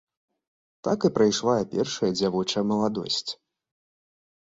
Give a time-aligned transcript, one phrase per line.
[0.87, 3.25] Так і прайшла першая дзявочая маладосць.